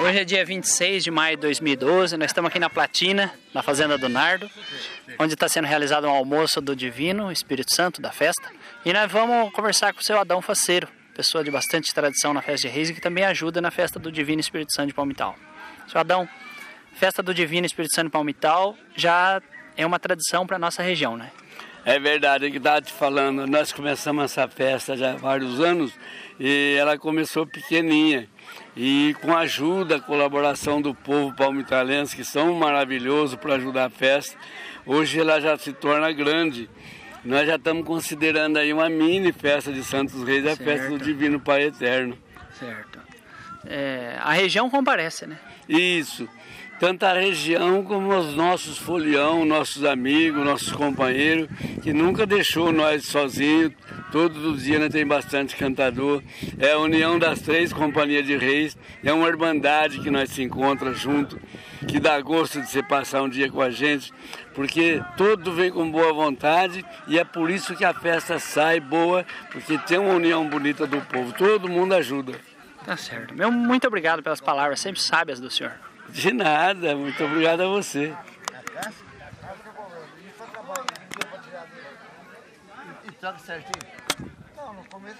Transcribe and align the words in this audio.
Hoje 0.00 0.18
é 0.18 0.24
dia 0.24 0.42
26 0.46 1.04
de 1.04 1.10
maio 1.10 1.36
de 1.36 1.42
2012, 1.42 2.16
nós 2.16 2.30
estamos 2.30 2.48
aqui 2.48 2.58
na 2.58 2.70
Platina, 2.70 3.30
na 3.52 3.62
Fazenda 3.62 3.98
do 3.98 4.08
Nardo, 4.08 4.50
onde 5.18 5.34
está 5.34 5.46
sendo 5.46 5.66
realizado 5.66 6.06
um 6.06 6.10
almoço 6.10 6.58
do 6.58 6.74
Divino 6.74 7.30
Espírito 7.30 7.74
Santo 7.74 8.00
da 8.00 8.10
festa. 8.10 8.50
E 8.82 8.94
nós 8.94 9.12
vamos 9.12 9.52
conversar 9.52 9.92
com 9.92 10.00
o 10.00 10.02
seu 10.02 10.18
Adão 10.18 10.40
Faceiro, 10.40 10.88
pessoa 11.14 11.44
de 11.44 11.50
bastante 11.50 11.92
tradição 11.92 12.32
na 12.32 12.40
festa 12.40 12.66
de 12.66 12.74
Reis 12.74 12.88
e 12.88 12.94
que 12.94 13.00
também 13.00 13.24
ajuda 13.24 13.60
na 13.60 13.70
festa 13.70 13.98
do 13.98 14.10
Divino 14.10 14.40
Espírito 14.40 14.74
Santo 14.74 14.88
de 14.88 14.94
Palmital. 14.94 15.36
Seu 15.86 16.00
Adão, 16.00 16.26
festa 16.94 17.22
do 17.22 17.34
Divino 17.34 17.66
Espírito 17.66 17.94
Santo 17.94 18.06
de 18.06 18.12
Palmital 18.12 18.78
já 18.96 19.42
é 19.76 19.84
uma 19.84 19.98
tradição 19.98 20.46
para 20.46 20.56
a 20.56 20.58
nossa 20.58 20.82
região, 20.82 21.14
né? 21.14 21.30
É 21.84 21.98
verdade, 21.98 22.50
que 22.50 22.58
estava 22.58 22.80
te 22.80 22.92
falando, 22.92 23.46
nós 23.46 23.72
começamos 23.72 24.24
essa 24.24 24.46
festa 24.48 24.96
já 24.96 25.12
há 25.12 25.16
vários 25.16 25.60
anos 25.60 25.92
e 26.38 26.76
ela 26.78 26.98
começou 26.98 27.46
pequeninha. 27.46 28.28
E 28.82 29.14
com 29.20 29.36
a 29.36 29.40
ajuda, 29.40 29.96
a 29.96 30.00
colaboração 30.00 30.80
do 30.80 30.94
povo 30.94 31.36
palmitalense, 31.36 32.16
que 32.16 32.24
são 32.24 32.54
maravilhosos 32.54 33.36
para 33.36 33.56
ajudar 33.56 33.84
a 33.84 33.90
festa, 33.90 34.34
hoje 34.86 35.20
ela 35.20 35.38
já 35.38 35.54
se 35.58 35.70
torna 35.74 36.10
grande. 36.12 36.66
Nós 37.22 37.46
já 37.46 37.56
estamos 37.56 37.86
considerando 37.86 38.56
aí 38.56 38.72
uma 38.72 38.88
mini 38.88 39.32
festa 39.32 39.70
de 39.70 39.84
Santos 39.84 40.24
Reis, 40.24 40.46
a 40.46 40.56
festa 40.56 40.88
do 40.88 40.98
Divino 40.98 41.38
Pai 41.38 41.64
Eterno. 41.64 42.16
Certo. 42.58 43.00
É, 43.66 44.16
a 44.20 44.32
região 44.32 44.70
comparece, 44.70 45.26
né? 45.26 45.38
Isso 45.68 46.28
tanto 46.80 47.04
a 47.04 47.12
região 47.12 47.84
como 47.84 48.16
os 48.16 48.34
nossos 48.34 48.78
folião, 48.78 49.44
nossos 49.44 49.84
amigos, 49.84 50.42
nossos 50.42 50.72
companheiros, 50.72 51.46
que 51.82 51.92
nunca 51.92 52.24
deixou 52.24 52.72
nós 52.72 53.04
sozinhos. 53.04 53.72
Todos 54.10 54.42
os 54.42 54.62
dias 54.62 54.80
nós 54.80 54.90
tem 54.90 55.06
bastante 55.06 55.54
cantador. 55.56 56.22
É 56.58 56.72
a 56.72 56.78
união 56.78 57.18
das 57.18 57.42
três 57.42 57.70
companhias 57.70 58.24
de 58.26 58.34
reis, 58.34 58.78
é 59.04 59.12
uma 59.12 59.28
irmandade 59.28 60.00
que 60.00 60.10
nós 60.10 60.30
se 60.30 60.42
encontra 60.42 60.94
junto, 60.94 61.38
que 61.86 62.00
dá 62.00 62.18
gosto 62.22 62.62
de 62.62 62.70
você 62.70 62.82
passar 62.82 63.20
um 63.20 63.28
dia 63.28 63.50
com 63.50 63.60
a 63.60 63.70
gente, 63.70 64.10
porque 64.54 65.02
todo 65.18 65.52
vem 65.52 65.70
com 65.70 65.90
boa 65.90 66.14
vontade 66.14 66.82
e 67.06 67.18
é 67.18 67.24
por 67.24 67.50
isso 67.50 67.76
que 67.76 67.84
a 67.84 67.92
festa 67.92 68.38
sai 68.38 68.80
boa, 68.80 69.26
porque 69.52 69.76
tem 69.76 69.98
uma 69.98 70.14
união 70.14 70.48
bonita 70.48 70.86
do 70.86 71.02
povo. 71.02 71.34
Todo 71.34 71.68
mundo 71.68 71.92
ajuda. 71.92 72.32
Tá 72.84 72.96
certo. 72.96 73.34
Meu 73.34 73.50
muito 73.50 73.86
obrigado 73.86 74.22
pelas 74.22 74.40
palavras 74.40 74.80
sempre 74.80 75.00
sábias 75.00 75.38
do 75.38 75.50
senhor. 75.50 75.72
De 76.08 76.32
nada, 76.32 76.96
muito 76.96 77.22
obrigado 77.24 77.62
a 77.62 77.66
você. 77.66 78.14
E 83.04 83.12
certinho? 83.38 83.92
Não, 84.56 84.74
no 84.74 84.84
começo 84.86 85.18